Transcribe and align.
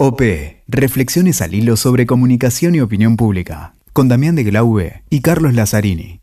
OP. 0.00 0.22
Reflexiones 0.68 1.42
al 1.42 1.54
hilo 1.54 1.76
sobre 1.76 2.06
comunicación 2.06 2.76
y 2.76 2.80
opinión 2.80 3.16
pública. 3.16 3.74
Con 3.92 4.06
Damián 4.06 4.36
de 4.36 4.44
Glaube 4.44 5.02
y 5.10 5.22
Carlos 5.22 5.54
Lazzarini. 5.54 6.20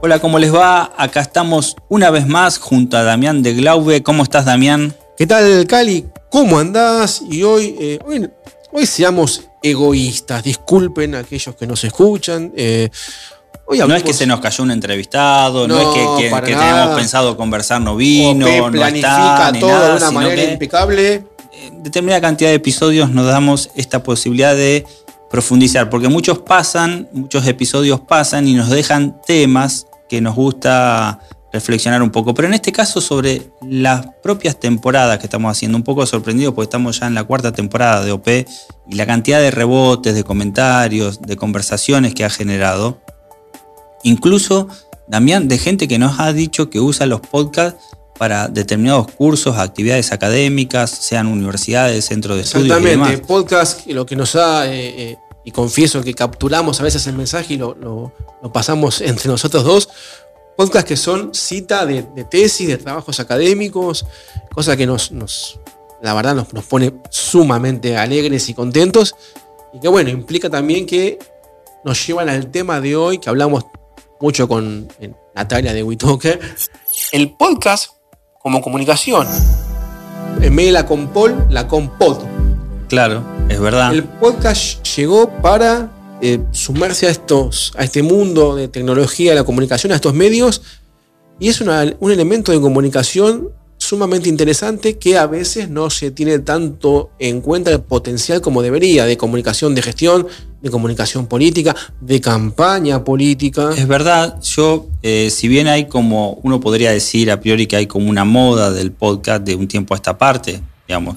Hola, 0.00 0.18
¿cómo 0.18 0.38
les 0.38 0.54
va? 0.54 0.94
Acá 0.96 1.20
estamos 1.20 1.76
una 1.90 2.10
vez 2.10 2.26
más 2.26 2.56
junto 2.56 2.96
a 2.96 3.02
Damián 3.02 3.42
de 3.42 3.52
Glaube. 3.52 4.02
¿Cómo 4.02 4.22
estás, 4.22 4.46
Damián? 4.46 4.94
¿Qué 5.18 5.26
tal, 5.26 5.66
Cali? 5.66 6.06
¿Cómo 6.30 6.58
andás? 6.58 7.22
Y 7.28 7.42
hoy, 7.42 7.76
eh, 7.78 7.98
hoy, 8.06 8.30
hoy 8.72 8.86
seamos 8.86 9.46
egoístas. 9.62 10.42
Disculpen 10.42 11.16
a 11.16 11.18
aquellos 11.18 11.54
que 11.54 11.66
nos 11.66 11.84
escuchan. 11.84 12.50
eh, 12.56 12.88
hoy 13.66 13.78
No 13.78 13.94
es 13.94 14.02
que 14.02 14.12
se 14.12 14.26
nos 14.26 14.40
cayó 14.40 14.64
un 14.64 14.70
entrevistado, 14.70 15.66
no, 15.68 15.74
No, 15.74 15.80
es 15.80 15.86
que, 16.18 16.28
que- 16.30 16.40
que 16.40 16.54
teníamos 16.54 16.96
pensado 16.96 17.36
conversar, 17.36 17.80
no 17.80 17.96
vino, 17.96 18.46
OP 18.46 18.70
no 18.76 18.84
está, 18.86 19.50
ni 19.52 19.60
todo 19.60 19.70
nada, 19.70 19.88
de 19.88 19.96
una 19.96 20.08
sino 20.08 20.12
manera 20.12 20.34
que 20.36 20.52
impecable. 20.52 21.24
en 21.52 21.82
determinada 21.82 22.20
cantidad 22.20 22.50
de 22.50 22.56
episodios 22.56 23.10
nos 23.10 23.26
damos 23.26 23.70
esta 23.76 24.02
posibilidad 24.02 24.54
de 24.54 24.84
profundizar, 25.30 25.88
porque 25.88 26.08
muchos 26.08 26.40
pasan, 26.40 27.08
muchos 27.12 27.46
episodios 27.46 28.00
pasan 28.00 28.46
y 28.48 28.54
nos 28.54 28.68
dejan 28.68 29.16
temas 29.26 29.86
que 30.08 30.20
nos 30.20 30.34
gusta 30.34 31.20
reflexionar 31.54 32.02
un 32.02 32.10
poco. 32.10 32.34
Pero 32.34 32.48
en 32.48 32.54
este 32.54 32.72
caso 32.72 33.00
sobre 33.00 33.50
las 33.66 34.06
propias 34.22 34.58
temporadas 34.58 35.18
que 35.18 35.24
estamos 35.26 35.50
haciendo, 35.50 35.76
un 35.78 35.84
poco 35.84 36.04
sorprendidos 36.06 36.54
porque 36.54 36.64
estamos 36.66 37.00
ya 37.00 37.06
en 37.06 37.14
la 37.14 37.24
cuarta 37.24 37.52
temporada 37.52 38.04
de 38.04 38.12
OP 38.12 38.28
y 38.88 38.94
la 38.94 39.06
cantidad 39.06 39.38
de 39.40 39.50
rebotes, 39.50 40.14
de 40.14 40.24
comentarios, 40.24 41.20
de 41.22 41.36
conversaciones 41.36 42.14
que 42.14 42.24
ha 42.24 42.30
generado. 42.30 43.00
Incluso, 44.02 44.68
Damián, 45.06 45.48
de 45.48 45.58
gente 45.58 45.88
que 45.88 45.98
nos 45.98 46.18
ha 46.20 46.32
dicho 46.32 46.70
que 46.70 46.80
usa 46.80 47.06
los 47.06 47.20
podcasts 47.20 47.80
para 48.18 48.48
determinados 48.48 49.10
cursos, 49.12 49.56
actividades 49.58 50.12
académicas, 50.12 50.90
sean 50.90 51.26
universidades, 51.26 52.04
centros 52.04 52.36
de 52.36 52.42
estudios 52.42 52.68
y 52.68 52.86
Exactamente. 52.86 53.26
Podcast, 53.26 53.86
lo 53.88 54.06
que 54.06 54.16
nos 54.16 54.32
da, 54.34 54.66
eh, 54.66 54.72
eh, 55.12 55.16
y 55.44 55.50
confieso 55.50 56.02
que 56.02 56.14
capturamos 56.14 56.78
a 56.80 56.84
veces 56.84 57.06
el 57.06 57.14
mensaje 57.16 57.54
y 57.54 57.56
lo, 57.56 57.74
lo- 57.74 58.12
lo 58.42 58.52
pasamos 58.52 59.00
entre 59.00 59.28
nosotros 59.28 59.64
dos. 59.64 59.88
Podcasts 60.56 60.88
que 60.88 60.96
son 60.96 61.34
cita 61.34 61.86
de, 61.86 62.02
de 62.14 62.24
tesis, 62.24 62.68
de 62.68 62.76
trabajos 62.76 63.18
académicos, 63.18 64.04
cosa 64.54 64.76
que 64.76 64.86
nos, 64.86 65.10
nos 65.10 65.58
la 66.02 66.14
verdad, 66.14 66.34
nos, 66.34 66.52
nos 66.52 66.64
pone 66.64 66.92
sumamente 67.10 67.96
alegres 67.96 68.48
y 68.48 68.54
contentos. 68.54 69.14
Y 69.72 69.80
que 69.80 69.88
bueno, 69.88 70.10
implica 70.10 70.50
también 70.50 70.86
que 70.86 71.18
nos 71.84 72.06
llevan 72.06 72.28
al 72.28 72.48
tema 72.50 72.80
de 72.80 72.94
hoy, 72.96 73.18
que 73.18 73.30
hablamos 73.30 73.64
mucho 74.22 74.46
con 74.46 74.88
Natalia 75.34 75.72
de 75.74 75.82
WeTalker, 75.82 76.38
el 77.10 77.32
podcast 77.32 77.90
como 78.40 78.62
comunicación. 78.62 79.26
En 80.40 80.54
vez 80.54 80.66
de 80.66 80.72
la 80.72 80.86
compol, 80.86 81.44
la 81.50 81.66
compod. 81.66 82.18
Claro, 82.88 83.24
es 83.48 83.58
verdad. 83.60 83.92
El 83.92 84.04
podcast 84.04 84.82
llegó 84.96 85.28
para 85.42 85.90
eh, 86.22 86.38
sumarse 86.52 87.08
a, 87.08 87.10
estos, 87.10 87.72
a 87.76 87.82
este 87.82 88.02
mundo 88.04 88.54
de 88.54 88.68
tecnología, 88.68 89.34
la 89.34 89.42
comunicación, 89.44 89.92
a 89.92 89.96
estos 89.96 90.14
medios, 90.14 90.62
y 91.40 91.48
es 91.48 91.60
una- 91.60 91.92
un 91.98 92.12
elemento 92.12 92.52
de 92.52 92.60
comunicación 92.60 93.50
sumamente 93.76 94.28
interesante 94.28 94.98
que 94.98 95.18
a 95.18 95.26
veces 95.26 95.68
no 95.68 95.90
se 95.90 96.12
tiene 96.12 96.38
tanto 96.38 97.10
en 97.18 97.40
cuenta 97.40 97.72
el 97.72 97.80
potencial 97.80 98.40
como 98.40 98.62
debería, 98.62 99.04
de 99.04 99.16
comunicación 99.16 99.74
de 99.74 99.82
gestión, 99.82 100.28
de 100.62 100.70
comunicación 100.70 101.26
política, 101.26 101.74
de 102.00 102.20
campaña 102.20 103.04
política. 103.04 103.70
Es 103.76 103.88
verdad, 103.88 104.40
yo, 104.42 104.86
eh, 105.02 105.28
si 105.30 105.48
bien 105.48 105.66
hay 105.66 105.86
como, 105.86 106.34
uno 106.42 106.60
podría 106.60 106.92
decir 106.92 107.30
a 107.30 107.40
priori 107.40 107.66
que 107.66 107.76
hay 107.76 107.86
como 107.86 108.08
una 108.08 108.24
moda 108.24 108.70
del 108.70 108.92
podcast 108.92 109.44
de 109.44 109.56
un 109.56 109.66
tiempo 109.66 109.94
a 109.94 109.96
esta 109.96 110.16
parte, 110.16 110.60
digamos, 110.86 111.16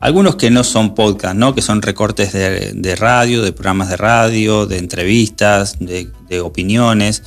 algunos 0.00 0.36
que 0.36 0.50
no 0.50 0.64
son 0.64 0.94
podcast, 0.94 1.36
¿no? 1.36 1.54
que 1.54 1.62
son 1.62 1.80
recortes 1.80 2.32
de, 2.32 2.96
radio, 2.96 3.42
de 3.42 3.52
programas 3.52 3.88
de 3.88 3.96
radio, 3.96 4.66
de 4.66 4.76
entrevistas, 4.76 5.78
de, 5.78 6.10
de 6.28 6.40
opiniones, 6.40 7.22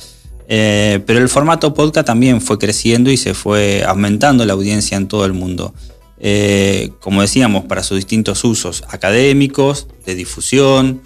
eh, 0.50 1.00
pero 1.06 1.18
el 1.18 1.28
formato 1.28 1.74
podcast 1.74 2.06
también 2.06 2.40
fue 2.40 2.58
creciendo 2.58 3.10
y 3.10 3.18
se 3.18 3.34
fue 3.34 3.84
aumentando 3.84 4.46
la 4.46 4.54
audiencia 4.54 4.96
en 4.96 5.06
todo 5.06 5.26
el 5.26 5.34
mundo. 5.34 5.74
Eh, 6.20 6.90
como 7.00 7.20
decíamos, 7.20 7.66
para 7.66 7.82
sus 7.82 7.96
distintos 7.98 8.42
usos 8.44 8.82
académicos, 8.88 9.86
de 10.06 10.14
difusión, 10.14 11.02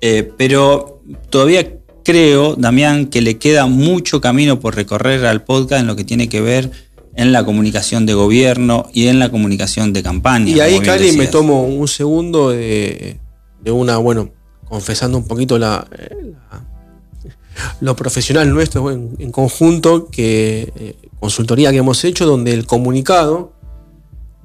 eh, 0.00 0.30
pero 0.36 1.00
todavía 1.30 1.72
creo, 2.04 2.54
Damián, 2.56 3.06
que 3.06 3.20
le 3.20 3.38
queda 3.38 3.66
mucho 3.66 4.20
camino 4.20 4.60
por 4.60 4.76
recorrer 4.76 5.26
al 5.26 5.42
podcast 5.42 5.80
en 5.80 5.86
lo 5.86 5.96
que 5.96 6.04
tiene 6.04 6.28
que 6.28 6.40
ver 6.40 6.70
en 7.14 7.32
la 7.32 7.44
comunicación 7.44 8.04
de 8.06 8.14
gobierno 8.14 8.86
y 8.92 9.06
en 9.08 9.18
la 9.18 9.30
comunicación 9.30 9.92
de 9.92 10.02
campaña. 10.02 10.50
Y 10.50 10.60
ahí, 10.60 10.74
Cali, 10.80 11.12
me 11.16 11.26
tomo 11.32 11.64
un 11.64 11.88
segundo 11.88 12.50
de, 12.50 13.18
de 13.62 13.70
una, 13.70 13.96
bueno, 13.96 14.30
confesando 14.68 15.16
un 15.18 15.26
poquito 15.26 15.58
la, 15.58 15.86
eh, 15.98 16.32
la- 16.50 16.64
lo 17.80 17.96
profesional 17.96 18.52
nuestro 18.52 18.90
en, 18.90 19.16
en 19.18 19.32
conjunto, 19.32 20.08
que 20.10 20.70
eh, 20.76 20.94
consultoría 21.18 21.70
que 21.72 21.78
hemos 21.78 22.04
hecho, 22.04 22.26
donde 22.26 22.52
el 22.52 22.66
comunicado 22.66 23.54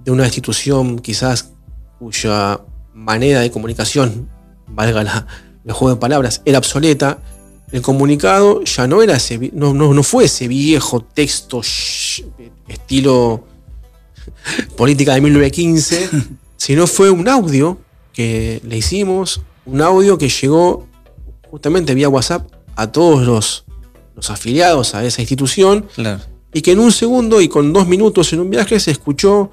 de 0.06 0.12
una 0.12 0.24
institución 0.26 0.98
quizás 1.00 1.52
cuya 2.00 2.62
manera 2.94 3.42
de 3.42 3.52
comunicación, 3.52 4.30
valga 4.74 5.04
la, 5.04 5.28
el 5.66 5.74
juego 5.74 5.96
de 5.96 6.00
palabras, 6.00 6.42
era 6.46 6.58
obsoleta, 6.58 7.20
el 7.72 7.82
comunicado 7.82 8.64
ya 8.64 8.88
no 8.88 9.02
era 9.02 9.16
ese, 9.16 9.52
no, 9.54 9.74
no, 9.74 9.94
no 9.94 10.04
fue 10.04 10.26
ese 10.26 10.48
viejo 10.48 11.02
texto 11.02 11.62
estilo 12.68 13.46
política 14.78 15.14
de 15.14 15.22
1915, 15.22 16.10
sino 16.58 16.88
fue 16.88 17.10
un 17.10 17.28
audio 17.28 17.78
que 18.14 18.62
le 18.66 18.78
hicimos, 18.78 19.42
un 19.66 19.82
audio 19.82 20.18
que 20.18 20.30
llegó 20.30 20.88
justamente 21.50 21.94
vía 21.96 22.10
WhatsApp 22.10 22.52
a 22.76 22.92
todos 22.92 23.26
los, 23.26 23.66
los 24.16 24.30
afiliados 24.30 24.96
a 24.96 25.06
esa 25.06 25.22
institución 25.22 25.86
Claro. 25.96 26.22
y 26.54 26.62
que 26.62 26.72
en 26.72 26.80
un 26.80 26.92
segundo 26.92 27.42
y 27.42 27.48
con 27.48 27.72
dos 27.74 27.88
minutos 27.88 28.34
en 28.34 28.42
un 28.42 28.50
viaje 28.50 28.80
se 28.80 28.92
escuchó, 28.92 29.52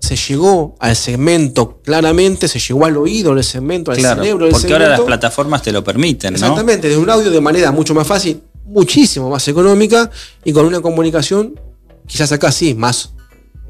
se 0.00 0.16
llegó 0.16 0.76
al 0.80 0.94
segmento 0.96 1.80
claramente, 1.82 2.48
se 2.48 2.58
llegó 2.58 2.84
al 2.86 2.96
oído 2.96 3.34
del 3.34 3.44
segmento, 3.44 3.90
al 3.90 3.98
Claro, 3.98 4.22
cerebro 4.22 4.44
del 4.46 4.52
porque 4.52 4.72
ahora 4.72 4.88
las 4.90 5.00
plataformas 5.00 5.62
te 5.62 5.72
lo 5.72 5.82
permiten, 5.84 6.32
¿no? 6.34 6.36
Exactamente, 6.38 6.88
de 6.88 6.96
un 6.96 7.10
audio 7.10 7.30
de 7.30 7.40
manera 7.40 7.72
mucho 7.72 7.94
más 7.94 8.06
fácil, 8.06 8.42
muchísimo 8.64 9.28
más 9.30 9.46
económica 9.48 10.10
y 10.44 10.52
con 10.52 10.66
una 10.66 10.80
comunicación 10.80 11.58
quizás 12.06 12.32
acá 12.32 12.50
sí, 12.52 12.74
más 12.74 13.12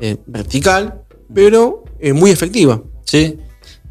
eh, 0.00 0.16
vertical, 0.26 1.02
pero 1.34 1.84
eh, 2.00 2.12
muy 2.12 2.30
efectiva. 2.30 2.80
Sí. 3.04 3.36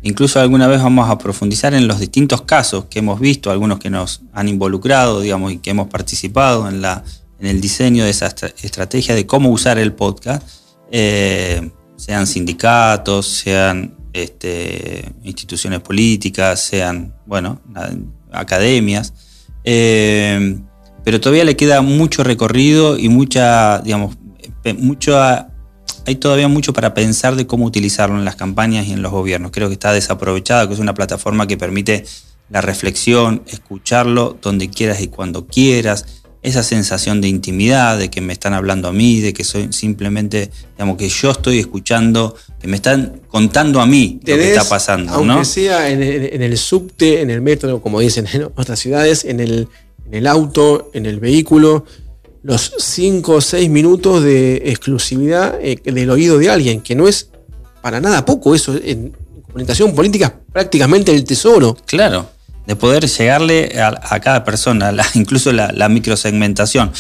Incluso 0.04 0.40
alguna 0.40 0.68
vez 0.68 0.82
vamos 0.82 1.10
a 1.10 1.18
profundizar 1.18 1.74
en 1.74 1.88
los 1.88 2.00
distintos 2.00 2.44
casos 2.44 2.86
que 2.86 3.00
hemos 3.00 3.20
visto, 3.20 3.50
algunos 3.52 3.80
que 3.80 3.90
nos 3.90 4.22
han 4.32 4.48
involucrado, 4.48 5.20
digamos, 5.22 5.52
y 5.52 5.58
que 5.58 5.72
hemos 5.72 5.88
participado 5.88 6.70
en, 6.70 6.82
la, 6.82 7.04
en 7.40 7.48
el 7.48 7.60
diseño 7.60 8.04
de 8.06 8.12
esa 8.12 8.28
estra- 8.28 8.54
estrategia 8.62 9.16
de 9.16 9.26
cómo 9.26 9.50
usar 9.50 9.80
el 9.80 9.94
podcast, 9.94 10.44
eh, 10.92 11.72
sean 11.98 12.28
sindicatos, 12.28 13.28
sean 13.28 13.96
este, 14.14 15.12
instituciones 15.24 15.82
políticas, 15.82 16.62
sean, 16.62 17.14
bueno, 17.26 17.62
academias. 18.32 19.14
Eh, 19.64 20.58
pero 21.04 21.20
todavía 21.20 21.44
le 21.44 21.56
queda 21.56 21.82
mucho 21.82 22.24
recorrido 22.24 22.98
y 22.98 23.10
mucha, 23.10 23.80
digamos, 23.80 24.18
mucha 24.78 25.50
hay 26.08 26.16
todavía 26.16 26.48
mucho 26.48 26.72
para 26.72 26.94
pensar 26.94 27.36
de 27.36 27.48
cómo 27.48 27.66
utilizarlo 27.66 28.18
en 28.18 28.24
las 28.24 28.38
campañas 28.38 28.88
y 28.88 28.94
en 28.94 29.02
los 29.02 29.12
gobiernos. 29.12 29.52
Creo 29.52 29.68
que 29.68 29.74
está 29.74 29.92
desaprovechada, 29.92 30.66
que 30.66 30.74
es 30.74 30.80
una 30.80 30.94
plataforma 30.94 31.48
que 31.48 31.58
permite 31.58 32.06
la 32.50 32.62
reflexión, 32.62 33.44
escucharlo 33.48 34.38
donde 34.42 34.70
quieras 34.70 35.02
y 35.02 35.10
cuando 35.10 35.48
quieras, 35.48 36.24
esa 36.48 36.64
sensación 36.64 37.22
de 37.22 37.28
intimidad, 37.28 37.98
de 37.98 38.10
que 38.10 38.22
me 38.22 38.34
están 38.34 38.54
hablando 38.54 38.88
a 38.88 38.94
mí, 38.94 39.20
de 39.20 39.34
que 39.34 39.44
soy 39.44 39.72
simplemente, 39.72 40.50
digamos, 40.74 40.98
que 40.98 41.10
yo 41.10 41.32
estoy 41.32 41.60
escuchando, 41.60 42.36
que 42.60 42.68
me 42.68 42.78
están 42.78 43.22
contando 43.28 43.82
a 43.82 43.86
mí 43.86 44.20
lo 44.22 44.36
que 44.36 44.50
está 44.54 44.68
pasando, 44.68 45.14
aunque 45.14 45.28
¿no? 45.28 45.46
sea 45.46 45.90
en 45.90 46.02
el, 46.02 46.34
en 46.34 46.42
el 46.42 46.58
subte, 46.58 47.22
en 47.22 47.30
el 47.30 47.42
metro, 47.42 47.82
como 47.82 48.00
dicen 48.00 48.28
en 48.32 48.46
otras 48.56 48.80
ciudades, 48.80 49.26
en 49.26 49.40
el, 49.40 49.68
en 50.06 50.14
el 50.14 50.28
auto, 50.28 50.90
en 50.94 51.06
el 51.06 51.20
vehículo, 51.20 51.86
los 52.44 52.74
5 52.78 53.34
o 53.34 53.42
6 53.42 53.70
minutos 53.70 54.24
de 54.24 54.64
exclusividad 54.66 55.60
eh, 55.62 55.80
del 55.84 56.10
oído 56.10 56.38
de 56.38 56.50
alguien, 56.50 56.82
que 56.82 56.96
no 56.96 57.08
es 57.08 57.30
para 57.82 58.00
nada 58.00 58.24
poco 58.24 58.56
eso. 58.56 58.80
En 58.82 59.14
comunicación 59.46 59.94
política 59.94 60.28
es 60.28 60.52
prácticamente 60.54 61.14
el 61.14 61.24
tesoro. 61.24 61.76
Claro, 61.86 62.30
de 62.68 62.76
poder 62.76 63.08
llegarle 63.08 63.80
a, 63.82 63.88
a 64.14 64.20
cada 64.20 64.44
persona, 64.44 64.92
la- 64.92 65.06
incluso 65.16 65.52
la, 65.52 65.72
la 65.74 65.90
microsegmentación. 65.90 66.92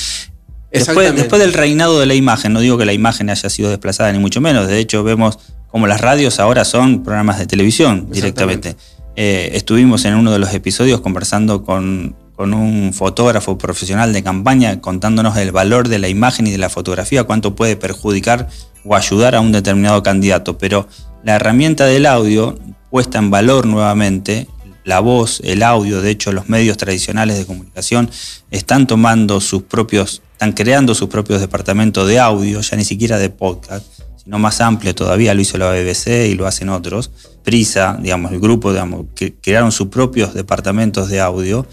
Después 1.16 1.42
del 1.42 1.54
reinado 1.54 2.00
de 2.00 2.06
la 2.06 2.16
imagen, 2.16 2.54
no 2.54 2.60
digo 2.60 2.78
que 2.78 2.86
la 2.86 2.94
imagen 2.94 3.30
haya 3.30 3.50
sido 3.50 3.69
desplazada, 3.69 4.12
ni 4.12 4.19
mucho 4.19 4.42
menos. 4.42 4.68
De 4.68 4.80
hecho, 4.80 5.04
vemos 5.04 5.40
como 5.68 5.88
las 5.88 6.02
radios 6.02 6.40
ahora 6.40 6.66
son 6.66 7.04
programas 7.04 7.40
de 7.40 7.46
televisión 7.48 8.08
directamente. 8.12 8.75
Eh, 9.16 9.52
estuvimos 9.54 10.06
en 10.06 10.16
uno 10.16 10.31
de 10.31 10.40
los 10.40 10.54
episodios 10.54 11.02
conversando 11.02 11.64
con, 11.64 12.16
con 12.36 12.54
un 12.54 12.94
fotógrafo 12.94 13.58
profesional 13.58 14.14
de 14.14 14.24
campaña 14.24 14.80
contándonos 14.80 15.36
el 15.38 15.52
valor 15.52 15.88
de 15.88 16.00
la 16.00 16.08
imagen 16.08 16.48
y 16.48 16.52
de 16.52 16.58
la 16.60 16.69
fotografía, 16.69 17.24
cuánto 17.24 17.56
puede 17.56 17.75
perjudicar 17.75 18.48
o 18.86 18.96
ayudar 18.96 19.36
a 19.36 19.42
un 19.42 19.52
determinado 19.52 20.04
candidato. 20.04 20.58
Pero 20.58 20.88
la 21.24 21.36
herramienta 21.36 21.86
del 21.86 22.06
audio 22.06 22.58
puesta 22.92 23.18
en 23.18 23.31
valor 23.31 23.66
nuevamente, 23.66 24.48
la 24.88 25.01
voz, 25.01 25.42
el 25.44 25.63
audio, 25.63 26.01
de 26.01 26.12
hecho 26.12 26.31
los 26.31 26.48
medios 26.48 26.78
tradicionales 26.78 27.38
de 27.38 27.45
comunicación 27.45 28.10
están 28.51 28.88
tomando 28.88 29.42
sus 29.42 29.63
propios, 29.63 30.22
están 30.31 30.54
creando 30.54 30.95
sus 30.95 31.10
propios 31.10 31.42
departamentos 31.42 32.07
de 32.07 32.19
audio, 32.19 32.62
ya 32.62 32.78
ni 32.78 32.86
siquiera 32.86 33.18
de 33.18 33.30
podcast, 33.30 33.86
sino 34.24 34.39
más 34.39 34.62
amplio 34.62 34.95
todavía, 34.95 35.34
lo 35.34 35.42
hizo 35.42 35.57
la 35.57 35.72
BBC 35.72 36.30
y 36.30 36.36
lo 36.36 36.48
hacen 36.48 36.69
otros. 36.69 37.12
Prisa, 37.44 38.00
digamos, 38.01 38.31
el 38.31 38.39
grupo, 38.39 38.72
digamos, 38.72 39.07
que 39.13 39.36
crearon 39.36 39.74
sus 39.74 39.88
propios 39.89 40.34
departamentos 40.34 41.10
de 41.10 41.19
audio 41.19 41.68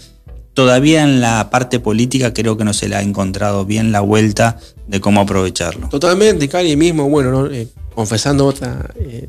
todavía 0.53 1.03
en 1.03 1.19
la 1.19 1.49
parte 1.49 1.79
política 1.79 2.33
creo 2.33 2.55
que 2.57 2.63
no 2.63 2.73
se 2.73 2.87
le 2.87 2.95
ha 2.95 3.01
encontrado 3.01 3.65
bien 3.65 3.91
la 3.91 3.99
vuelta 3.99 4.57
de 4.87 5.01
cómo 5.01 5.21
aprovecharlo. 5.21 5.89
Totalmente, 5.89 6.47
Cali 6.47 6.77
mismo, 6.77 7.09
bueno, 7.09 7.47
eh, 7.47 7.67
confesando 7.93 8.45
otra, 8.45 8.89
eh, 8.95 9.27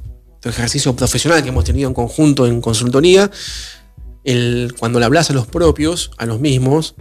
ejercicio 0.50 0.94
profesional 0.94 1.42
que 1.42 1.48
hemos 1.48 1.64
tenido 1.64 1.88
en 1.88 1.94
conjunto 1.94 2.46
en 2.46 2.60
consultoría, 2.60 3.30
el, 4.24 4.74
cuando 4.78 4.98
le 4.98 5.06
hablas 5.06 5.30
a 5.30 5.32
los 5.32 5.46
propios, 5.46 6.10
a 6.18 6.26
los 6.26 6.40
mismos, 6.40 6.96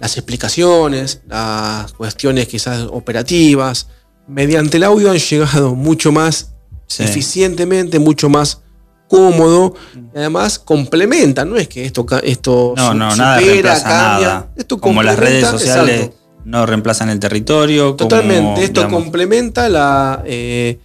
las 0.00 0.16
explicaciones, 0.16 1.22
las 1.26 1.92
cuestiones 1.92 2.48
quizás 2.48 2.86
operativas, 2.90 3.88
mediante 4.26 4.76
el 4.78 4.84
audio 4.84 5.10
han 5.10 5.18
llegado 5.18 5.74
mucho 5.74 6.12
más 6.12 6.54
eficientemente, 6.98 7.98
mucho 7.98 8.28
más 8.28 8.62
cómodo 9.08 9.74
y 9.94 10.18
además 10.18 10.58
complementa, 10.58 11.44
no 11.44 11.56
es 11.56 11.68
que 11.68 11.84
esto, 11.84 12.06
esto 12.22 12.74
no, 12.76 12.94
no, 12.94 13.14
nada 13.14 13.38
reemplaza 13.38 13.88
Nada. 13.88 14.48
Esto 14.56 14.78
Como 14.78 15.02
las 15.02 15.18
redes 15.18 15.46
sociales 15.46 16.10
no 16.44 16.64
reemplazan 16.64 17.08
el 17.10 17.18
territorio. 17.18 17.94
Totalmente, 17.94 18.64
esto 18.64 18.88
complementa 18.88 19.68
la, 19.68 20.22
eh, 20.24 20.78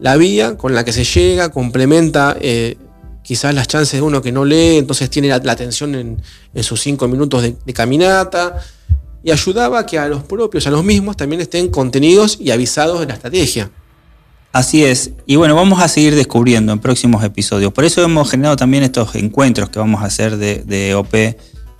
la 0.00 0.16
vía 0.16 0.56
con 0.56 0.74
la 0.74 0.84
que 0.84 0.92
se 0.92 1.04
llega, 1.04 1.50
complementa 1.50 2.36
eh, 2.40 2.76
quizás 3.22 3.54
las 3.54 3.68
chances 3.68 4.00
de 4.00 4.02
uno 4.02 4.22
que 4.22 4.32
no 4.32 4.44
lee, 4.44 4.78
entonces 4.78 5.08
tiene 5.10 5.28
la, 5.28 5.36
atención 5.36 5.94
en, 5.94 6.22
sus 6.62 6.80
cinco 6.80 7.06
minutos 7.06 7.42
de, 7.42 7.56
de 7.64 7.72
caminata 7.72 8.56
y 9.22 9.30
ayudaba 9.30 9.80
a 9.80 9.86
que 9.86 9.98
a 9.98 10.08
los 10.08 10.22
propios, 10.22 10.66
a 10.66 10.70
los 10.70 10.82
mismos, 10.82 11.16
también 11.16 11.40
estén 11.40 11.68
contenidos 11.68 12.38
y 12.40 12.50
avisados 12.50 13.00
de 13.00 13.06
la 13.06 13.14
estrategia. 13.14 13.70
Así 14.52 14.84
es. 14.84 15.12
Y 15.26 15.36
bueno, 15.36 15.54
vamos 15.54 15.80
a 15.80 15.86
seguir 15.86 16.16
descubriendo 16.16 16.72
en 16.72 16.80
próximos 16.80 17.22
episodios. 17.22 17.72
Por 17.72 17.84
eso 17.84 18.02
hemos 18.02 18.28
generado 18.30 18.56
también 18.56 18.82
estos 18.82 19.14
encuentros 19.14 19.70
que 19.70 19.78
vamos 19.78 20.02
a 20.02 20.06
hacer 20.06 20.38
de, 20.38 20.94
OP 20.94 21.14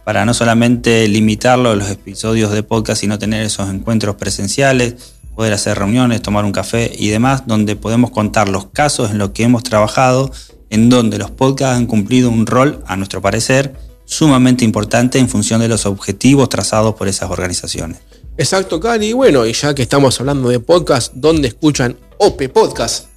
para 0.05 0.25
no 0.25 0.35
solamente 0.35 1.09
limitarlo 1.09 1.71
a 1.71 1.77
los 1.77 1.91
episodios 1.91 2.53
de 2.53 2.63
podcast, 2.63 3.01
sino 3.01 3.19
tener 3.19 3.45
esos 3.45 3.69
encuentros 3.71 4.17
presenciales, 4.17 4.95
poder 5.35 5.53
hacer 5.53 5.79
reuniones, 5.79 6.23
tomar 6.23 6.45
un 6.45 6.53
café 6.53 6.93
y 6.97 7.09
demás, 7.09 7.45
donde 7.47 7.77
podemos 7.77 8.11
contar 8.11 8.49
los 8.49 8.67
casos 8.67 9.11
en 9.11 9.19
los 9.19 9.31
que 9.31 9.45
hemos 9.45 9.63
trabajado, 9.63 10.31
en 10.71 10.89
donde 10.89 11.19
los 11.19 11.31
podcasts 11.31 11.77
han 11.77 11.87
cumplido 11.87 12.31
un 12.31 12.47
rol, 12.47 12.83
a 12.87 12.97
nuestro 12.97 13.21
parecer, 13.21 13.75
sumamente 14.05 14.65
importante 14.65 15.19
en 15.19 15.29
función 15.29 15.61
de 15.61 15.69
los 15.69 15.87
objetivos 15.87 16.49
trazados 16.49 16.95
por 16.95 17.09
esas 17.09 17.31
organizaciones. 17.31 17.99
Exacto, 18.37 18.81
Cali. 18.81 19.09
Y 19.09 19.13
bueno, 19.13 19.47
y 19.47 19.53
ya 19.53 19.75
que 19.75 19.83
estamos 19.83 20.19
hablando 20.21 20.49
de 20.49 20.61
podcast, 20.61 21.13
¿dónde 21.15 21.49
escuchan 21.49 21.97
OP 22.19 22.49
Podcast. 22.49 23.10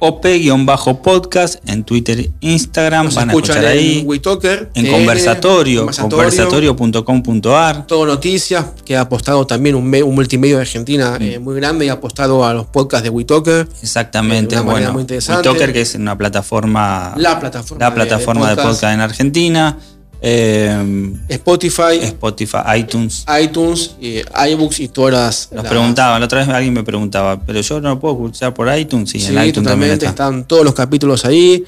OP-podcast 0.00 1.68
en 1.68 1.84
Twitter 1.84 2.18
e 2.18 2.32
Instagram. 2.40 3.06
Nos 3.06 3.14
van 3.14 3.30
a 3.30 3.32
escuchar 3.32 3.64
ahí. 3.64 4.00
En, 4.00 4.86
en 4.86 4.92
conversatorio, 4.92 5.86
conversatorio.com.ar. 5.86 7.86
Todo 7.86 8.06
noticias, 8.06 8.66
que 8.84 8.96
ha 8.96 9.02
apostado 9.02 9.46
también 9.46 9.74
un, 9.74 9.90
multimedio 10.14 10.56
de 10.56 10.62
Argentina 10.62 11.16
eh, 11.20 11.38
muy 11.38 11.56
grande 11.56 11.86
y 11.86 11.88
ha 11.88 11.94
apostado 11.94 12.44
a 12.44 12.54
los 12.54 12.66
podcasts 12.66 13.04
de 13.04 13.10
WeTalker. 13.10 13.68
Exactamente, 13.82 14.56
eh, 14.56 14.60
bueno. 14.60 14.92
Muy 14.92 15.04
WeTalker, 15.04 15.72
que 15.72 15.82
es 15.82 15.94
una 15.94 16.16
plataforma. 16.16 17.14
La 17.16 17.38
plataforma. 17.38 17.84
La 17.84 17.94
plataforma 17.94 18.50
de 18.50 18.56
podcast 18.56 18.94
en 18.94 19.00
Argentina. 19.00 19.78
Eh, 20.22 21.14
Spotify, 21.28 21.96
Spotify, 22.02 22.58
iTunes, 22.76 23.24
iTunes, 23.42 23.96
iBooks 24.00 24.80
y 24.80 24.88
todas 24.88 25.12
las. 25.12 25.52
Nos 25.52 25.66
preguntaban, 25.66 26.20
la 26.20 26.26
otra 26.26 26.40
vez 26.40 26.48
alguien 26.48 26.74
me 26.74 26.84
preguntaba, 26.84 27.40
pero 27.40 27.60
yo 27.60 27.80
no 27.80 27.98
puedo 27.98 28.14
escuchar 28.14 28.52
por 28.52 28.74
iTunes. 28.76 29.10
Sí, 29.10 29.24
en 29.26 29.42
iTunes 29.42 29.68
también 29.68 29.92
están 29.92 30.44
todos 30.44 30.64
los 30.64 30.74
capítulos 30.74 31.24
ahí. 31.24 31.64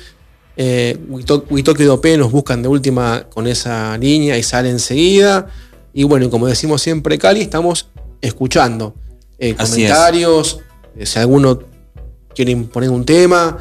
Eh, 0.57 0.99
y 1.09 1.89
OP 1.89 2.07
nos 2.19 2.31
buscan 2.31 2.61
de 2.63 2.69
última 2.69 3.25
con 3.31 3.47
esa 3.47 3.97
línea 3.97 4.37
y 4.37 4.43
sale 4.43 4.71
enseguida. 4.71 5.47
Y 5.95 6.05
bueno, 6.05 6.29
como 6.31 6.47
decimos 6.47 6.83
siempre, 6.83 7.19
Cali, 7.19 7.41
estamos 7.41 7.89
escuchando 8.21 8.95
eh, 9.39 9.55
comentarios. 9.55 10.61
Eh, 10.97 11.07
si 11.07 11.19
alguno 11.19 11.59
quiere 12.35 12.55
poner 12.57 12.91
un 12.91 13.05
tema, 13.05 13.59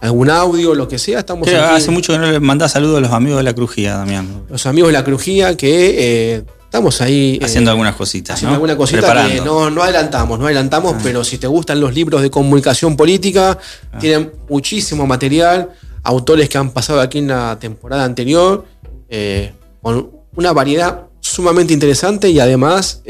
algún 0.00 0.30
audio, 0.30 0.74
lo 0.74 0.88
que 0.88 0.98
sea, 0.98 1.20
estamos 1.20 1.48
Hace 1.48 1.90
mucho 1.90 2.12
que 2.12 2.18
no 2.18 2.30
le 2.30 2.40
mandás 2.40 2.72
saludos 2.72 2.98
a 2.98 3.00
los 3.00 3.12
amigos 3.12 3.38
de 3.38 3.44
la 3.44 3.54
Crujía, 3.54 3.96
Damián. 3.96 4.44
Los 4.48 4.66
amigos 4.66 4.88
de 4.88 4.92
la 4.92 5.04
Crujía 5.04 5.56
que 5.56 6.36
eh, 6.36 6.44
estamos 6.64 7.00
ahí. 7.00 7.38
Eh, 7.40 7.44
haciendo 7.44 7.70
algunas 7.70 7.96
cositas. 7.96 8.36
Haciendo 8.36 8.54
alguna 8.54 8.76
cosita 8.76 9.28
que 9.28 9.40
no, 9.40 9.82
adelantamos, 9.82 10.38
no 10.38 10.46
adelantamos, 10.46 10.94
ah. 10.96 11.00
pero 11.02 11.24
si 11.24 11.38
te 11.38 11.46
gustan 11.46 11.80
los 11.80 11.94
libros 11.94 12.22
de 12.22 12.30
comunicación 12.30 12.96
política, 12.96 13.58
ah. 13.92 13.98
tienen 13.98 14.32
muchísimo 14.48 15.06
material, 15.06 15.70
autores 16.02 16.48
que 16.48 16.58
han 16.58 16.70
pasado 16.70 17.00
aquí 17.00 17.18
en 17.18 17.28
la 17.28 17.58
temporada 17.58 18.04
anterior, 18.04 18.64
eh, 19.08 19.52
con 19.82 20.10
una 20.36 20.52
variedad 20.52 21.06
sumamente 21.20 21.72
interesante 21.72 22.30
y 22.30 22.38
además 22.38 23.02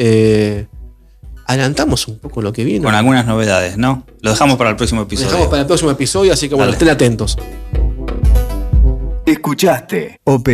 adelantamos 1.49 2.07
un 2.07 2.19
poco 2.19 2.43
lo 2.43 2.53
que 2.53 2.63
viene. 2.63 2.85
Con 2.85 2.95
algunas 2.95 3.27
novedades, 3.27 3.77
¿no? 3.77 4.05
Lo 4.21 4.31
dejamos 4.31 4.57
para 4.57 4.71
el 4.71 4.77
próximo 4.77 5.03
episodio. 5.03 5.27
Lo 5.27 5.33
dejamos 5.33 5.51
para 5.51 5.63
el 5.63 5.67
próximo 5.67 5.91
episodio, 5.91 6.33
así 6.33 6.49
que 6.49 6.55
bueno, 6.55 6.73
estén 6.73 6.91
atentos. 6.91 7.37
Escuchaste 9.27 10.21
OP 10.25 10.49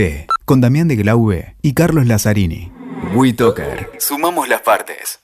con 0.44 0.60
Damián 0.60 0.88
de 0.88 0.96
Glaube 0.96 1.56
y 1.62 1.74
Carlos 1.74 2.06
Lazzarini. 2.06 2.72
WeToker. 3.14 3.90
Sumamos 3.98 4.48
las 4.48 4.62
partes. 4.62 5.23